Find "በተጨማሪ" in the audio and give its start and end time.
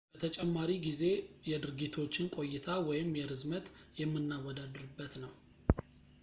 0.13-0.69